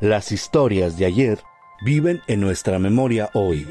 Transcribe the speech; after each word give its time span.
Las 0.00 0.32
historias 0.32 0.96
de 0.96 1.04
ayer 1.04 1.40
viven 1.82 2.22
en 2.26 2.40
nuestra 2.40 2.78
memoria 2.78 3.28
hoy. 3.34 3.68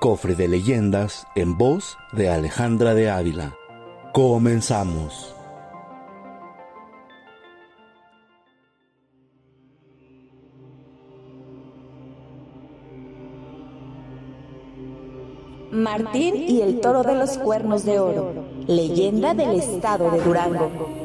Cofre 0.00 0.34
de 0.34 0.48
leyendas 0.48 1.26
en 1.34 1.58
voz 1.58 1.98
de 2.12 2.30
Alejandra 2.30 2.94
de 2.94 3.10
Ávila. 3.10 3.54
Comenzamos. 4.14 5.36
Martín 15.70 16.34
y 16.48 16.62
el 16.62 16.80
toro 16.80 17.02
de 17.02 17.14
los 17.14 17.36
cuernos 17.36 17.84
de 17.84 17.98
oro, 17.98 18.32
leyenda 18.66 19.34
del 19.34 19.60
estado 19.60 20.10
de 20.10 20.20
Durango. 20.22 20.99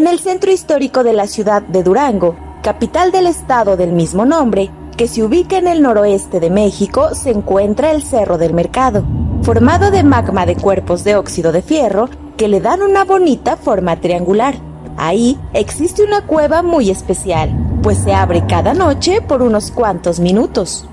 En 0.00 0.06
el 0.06 0.18
centro 0.18 0.50
histórico 0.50 1.04
de 1.04 1.12
la 1.12 1.26
ciudad 1.26 1.60
de 1.60 1.82
Durango, 1.82 2.34
capital 2.62 3.12
del 3.12 3.26
estado 3.26 3.76
del 3.76 3.92
mismo 3.92 4.24
nombre, 4.24 4.70
que 4.96 5.06
se 5.06 5.22
ubica 5.22 5.58
en 5.58 5.68
el 5.68 5.82
noroeste 5.82 6.40
de 6.40 6.48
México, 6.48 7.14
se 7.14 7.28
encuentra 7.28 7.90
el 7.90 8.02
Cerro 8.02 8.38
del 8.38 8.54
Mercado, 8.54 9.04
formado 9.42 9.90
de 9.90 10.02
magma 10.02 10.46
de 10.46 10.56
cuerpos 10.56 11.04
de 11.04 11.16
óxido 11.16 11.52
de 11.52 11.60
fierro 11.60 12.08
que 12.38 12.48
le 12.48 12.62
dan 12.62 12.80
una 12.80 13.04
bonita 13.04 13.58
forma 13.58 14.00
triangular. 14.00 14.54
Ahí 14.96 15.38
existe 15.52 16.02
una 16.02 16.26
cueva 16.26 16.62
muy 16.62 16.88
especial, 16.88 17.50
pues 17.82 17.98
se 17.98 18.14
abre 18.14 18.46
cada 18.46 18.72
noche 18.72 19.20
por 19.20 19.42
unos 19.42 19.70
cuantos 19.70 20.18
minutos. 20.18 20.86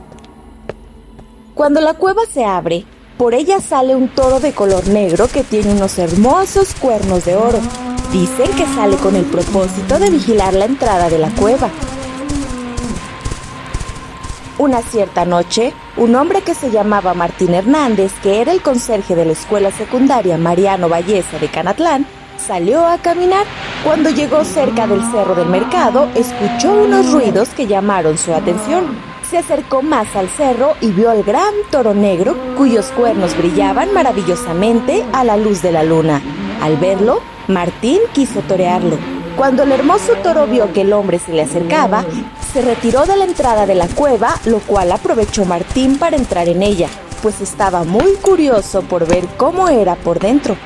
Cuando 1.56 1.80
la 1.80 1.94
cueva 1.94 2.24
se 2.30 2.44
abre, 2.44 2.84
por 3.18 3.34
ella 3.34 3.62
sale 3.62 3.96
un 3.96 4.10
toro 4.10 4.42
de 4.42 4.52
color 4.52 4.86
negro 4.90 5.30
que 5.30 5.44
tiene 5.44 5.72
unos 5.72 5.98
hermosos 5.98 6.76
cuernos 6.76 7.24
de 7.24 7.38
oro. 7.38 7.60
Dicen 8.12 8.50
que 8.56 8.66
sale 8.74 8.96
con 8.98 9.16
el 9.16 9.26
propósito 9.26 10.00
de 10.00 10.10
vigilar 10.10 10.54
la 10.54 10.66
entrada 10.66 11.10
de 11.10 11.18
la 11.18 11.30
cueva. 11.30 11.70
Una 14.58 14.82
cierta 14.82 15.26
noche, 15.26 15.74
un 15.98 16.16
hombre 16.16 16.42
que 16.42 16.56
se 16.56 16.72
llamaba 16.72 17.14
Martín 17.14 17.54
Hernández, 17.54 18.12
que 18.24 18.42
era 18.42 18.52
el 18.52 18.62
conserje 18.62 19.16
de 19.16 19.26
la 19.26 19.34
escuela 19.34 19.72
secundaria 19.72 20.38
Mariano 20.38 20.90
Valleza 20.90 21.38
de 21.38 21.50
Canatlán, 21.50 22.08
salió 22.38 22.86
a 22.86 22.98
caminar. 22.98 23.46
Cuando 23.84 24.10
llegó 24.10 24.44
cerca 24.44 24.88
del 24.88 25.02
cerro 25.12 25.36
del 25.36 25.50
mercado, 25.50 26.08
escuchó 26.16 26.74
unos 26.74 27.12
ruidos 27.12 27.50
que 27.50 27.68
llamaron 27.68 28.18
su 28.18 28.34
atención 28.34 29.18
se 29.30 29.38
acercó 29.38 29.82
más 29.82 30.16
al 30.16 30.30
cerro 30.30 30.76
y 30.80 30.92
vio 30.92 31.10
al 31.10 31.24
gran 31.24 31.54
toro 31.70 31.94
negro 31.94 32.36
cuyos 32.56 32.88
cuernos 32.94 33.38
brillaban 33.38 33.94
maravillosamente 33.94 35.04
a 35.12 35.24
la 35.24 35.36
luz 35.36 35.62
de 35.62 35.74
la 35.74 35.84
luna. 35.84 36.22
Al 36.62 36.78
verlo, 36.78 37.22
Martín 37.48 38.00
quiso 38.14 38.42
torearlo. 38.42 38.98
Cuando 39.36 39.64
el 39.64 39.72
hermoso 39.72 40.14
toro 40.24 40.48
vio 40.48 40.74
que 40.74 40.82
el 40.82 40.94
hombre 40.94 41.20
se 41.20 41.32
le 41.32 41.44
acercaba, 41.44 42.04
se 42.52 42.62
retiró 42.62 43.06
de 43.06 43.16
la 43.16 43.26
entrada 43.26 43.68
de 43.68 43.76
la 43.76 43.88
cueva, 43.88 44.36
lo 44.46 44.60
cual 44.60 44.92
aprovechó 44.92 45.46
Martín 45.46 46.00
para 46.00 46.18
entrar 46.18 46.48
en 46.50 46.64
ella, 46.64 46.90
pues 47.22 47.40
estaba 47.42 47.84
muy 47.84 48.14
curioso 48.16 48.82
por 48.82 49.08
ver 49.08 49.28
cómo 49.38 49.70
era 49.70 49.96
por 49.96 50.20
dentro. 50.20 50.58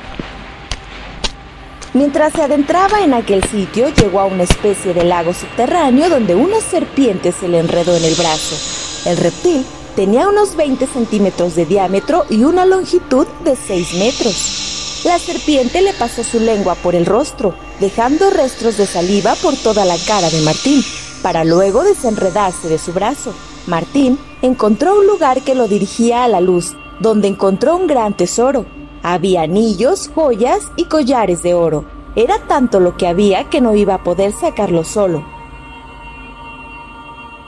Mientras 1.92 2.32
se 2.32 2.40
adentraba 2.40 3.02
en 3.02 3.12
aquel 3.12 3.44
sitio, 3.44 3.90
llegó 3.90 4.20
a 4.20 4.24
una 4.24 4.44
especie 4.44 4.94
de 4.94 5.04
lago 5.04 5.34
subterráneo 5.34 6.08
donde 6.08 6.34
una 6.34 6.58
serpiente 6.60 7.32
se 7.32 7.48
le 7.48 7.58
enredó 7.58 7.94
en 7.94 8.04
el 8.04 8.14
brazo. 8.14 8.56
El 9.04 9.18
reptil 9.18 9.66
tenía 9.94 10.26
unos 10.28 10.56
20 10.56 10.86
centímetros 10.86 11.54
de 11.54 11.66
diámetro 11.66 12.24
y 12.30 12.44
una 12.44 12.64
longitud 12.64 13.26
de 13.44 13.54
6 13.54 13.94
metros. 13.98 14.61
La 15.04 15.18
serpiente 15.18 15.82
le 15.82 15.92
pasó 15.92 16.22
su 16.22 16.38
lengua 16.38 16.76
por 16.76 16.94
el 16.94 17.06
rostro, 17.06 17.54
dejando 17.80 18.30
restos 18.30 18.76
de 18.76 18.86
saliva 18.86 19.34
por 19.42 19.56
toda 19.56 19.84
la 19.84 19.96
cara 20.06 20.30
de 20.30 20.40
Martín, 20.42 20.82
para 21.22 21.44
luego 21.44 21.82
desenredarse 21.82 22.68
de 22.68 22.78
su 22.78 22.92
brazo. 22.92 23.34
Martín 23.66 24.18
encontró 24.42 24.98
un 24.98 25.06
lugar 25.06 25.42
que 25.42 25.54
lo 25.56 25.66
dirigía 25.66 26.22
a 26.22 26.28
la 26.28 26.40
luz, 26.40 26.76
donde 27.00 27.26
encontró 27.26 27.76
un 27.76 27.88
gran 27.88 28.16
tesoro, 28.16 28.64
había 29.02 29.42
anillos, 29.42 30.08
joyas 30.14 30.70
y 30.76 30.84
collares 30.84 31.42
de 31.42 31.54
oro. 31.54 31.84
Era 32.14 32.38
tanto 32.46 32.78
lo 32.78 32.96
que 32.96 33.08
había 33.08 33.50
que 33.50 33.60
no 33.60 33.74
iba 33.74 33.94
a 33.94 34.04
poder 34.04 34.32
sacarlo 34.32 34.84
solo. 34.84 35.24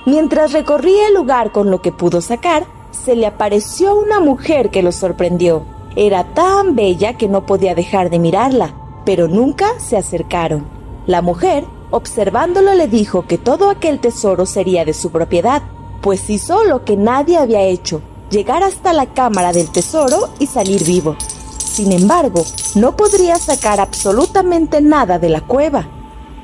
Mientras 0.06 0.52
recorría 0.52 1.08
el 1.08 1.14
lugar 1.14 1.52
con 1.52 1.70
lo 1.70 1.80
que 1.80 1.92
pudo 1.92 2.20
sacar, 2.20 2.66
se 2.90 3.14
le 3.14 3.26
apareció 3.26 3.94
una 3.94 4.18
mujer 4.18 4.70
que 4.70 4.82
lo 4.82 4.90
sorprendió. 4.90 5.73
Era 5.96 6.24
tan 6.34 6.74
bella 6.74 7.16
que 7.16 7.28
no 7.28 7.46
podía 7.46 7.74
dejar 7.74 8.10
de 8.10 8.18
mirarla, 8.18 8.74
pero 9.04 9.28
nunca 9.28 9.66
se 9.78 9.96
acercaron. 9.96 10.66
La 11.06 11.22
mujer, 11.22 11.64
observándolo, 11.90 12.74
le 12.74 12.88
dijo 12.88 13.26
que 13.26 13.38
todo 13.38 13.70
aquel 13.70 14.00
tesoro 14.00 14.46
sería 14.46 14.84
de 14.84 14.94
su 14.94 15.10
propiedad, 15.10 15.62
pues 16.00 16.28
hizo 16.30 16.64
lo 16.64 16.84
que 16.84 16.96
nadie 16.96 17.38
había 17.38 17.62
hecho, 17.62 18.02
llegar 18.30 18.62
hasta 18.62 18.92
la 18.92 19.06
cámara 19.06 19.52
del 19.52 19.70
tesoro 19.70 20.30
y 20.38 20.46
salir 20.46 20.84
vivo. 20.84 21.16
Sin 21.58 21.92
embargo, 21.92 22.44
no 22.74 22.96
podría 22.96 23.36
sacar 23.36 23.80
absolutamente 23.80 24.80
nada 24.80 25.18
de 25.18 25.28
la 25.28 25.40
cueva, 25.40 25.88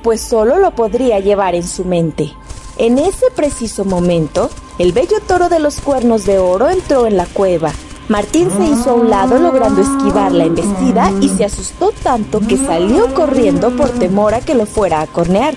pues 0.02 0.20
solo 0.20 0.58
lo 0.58 0.72
podría 0.72 1.20
llevar 1.20 1.54
en 1.54 1.66
su 1.66 1.84
mente. 1.84 2.32
En 2.78 2.98
ese 2.98 3.26
preciso 3.34 3.84
momento, 3.84 4.48
el 4.78 4.92
bello 4.92 5.18
toro 5.26 5.48
de 5.48 5.58
los 5.58 5.80
cuernos 5.80 6.24
de 6.24 6.38
oro 6.38 6.70
entró 6.70 7.06
en 7.06 7.16
la 7.16 7.26
cueva. 7.26 7.72
Martín 8.10 8.50
se 8.50 8.64
hizo 8.64 8.90
a 8.90 8.94
un 8.94 9.08
lado 9.08 9.38
logrando 9.38 9.80
esquivar 9.82 10.32
la 10.32 10.42
embestida 10.42 11.12
y 11.20 11.28
se 11.28 11.44
asustó 11.44 11.92
tanto 12.02 12.40
que 12.40 12.56
salió 12.56 13.14
corriendo 13.14 13.70
por 13.76 13.88
temor 13.88 14.34
a 14.34 14.40
que 14.40 14.56
lo 14.56 14.66
fuera 14.66 15.00
a 15.00 15.06
cornear. 15.06 15.54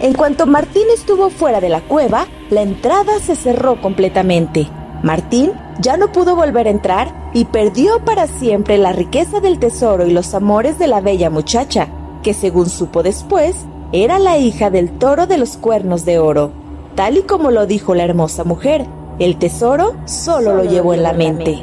En 0.00 0.14
cuanto 0.14 0.46
Martín 0.46 0.84
estuvo 0.94 1.28
fuera 1.28 1.60
de 1.60 1.68
la 1.68 1.82
cueva, 1.82 2.26
la 2.48 2.62
entrada 2.62 3.20
se 3.20 3.36
cerró 3.36 3.82
completamente. 3.82 4.66
Martín 5.02 5.52
ya 5.78 5.98
no 5.98 6.10
pudo 6.10 6.34
volver 6.34 6.68
a 6.68 6.70
entrar 6.70 7.30
y 7.34 7.44
perdió 7.44 8.02
para 8.06 8.26
siempre 8.26 8.78
la 8.78 8.94
riqueza 8.94 9.40
del 9.40 9.58
tesoro 9.58 10.06
y 10.06 10.10
los 10.10 10.32
amores 10.32 10.78
de 10.78 10.86
la 10.86 11.02
bella 11.02 11.28
muchacha, 11.28 11.88
que 12.22 12.32
según 12.32 12.70
supo 12.70 13.02
después, 13.02 13.56
era 13.92 14.18
la 14.18 14.38
hija 14.38 14.70
del 14.70 14.90
toro 14.92 15.26
de 15.26 15.36
los 15.36 15.58
cuernos 15.58 16.06
de 16.06 16.18
oro. 16.18 16.50
Tal 16.94 17.18
y 17.18 17.22
como 17.24 17.50
lo 17.50 17.66
dijo 17.66 17.94
la 17.94 18.04
hermosa 18.04 18.42
mujer, 18.42 18.86
el 19.18 19.36
tesoro 19.38 19.94
solo, 20.04 20.56
lo 20.56 20.64
llevó 20.64 20.94
en 20.94 21.02
la 21.02 21.12
mente. 21.12 21.62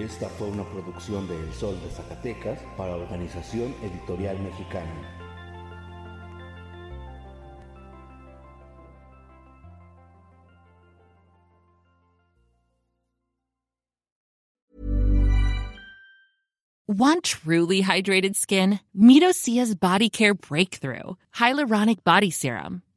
Esta 0.00 0.30
fue 0.30 0.48
una 0.48 0.64
producción 0.64 1.28
de 1.28 1.38
El 1.38 1.52
Sol 1.52 1.78
de 1.84 1.90
Zacatecas 1.90 2.58
para 2.74 2.96
Organización 2.96 3.74
Editorial 3.82 4.38
Mexicana. 4.40 4.90
Want 16.86 17.22
truly 17.22 17.82
hydrated 17.82 18.36
skin? 18.36 18.80
Medocia's 18.96 19.74
Body 19.74 20.08
Care 20.08 20.32
Breakthrough 20.32 21.16
Hyaluronic 21.34 22.02
Body 22.04 22.30
Serum. 22.30 22.82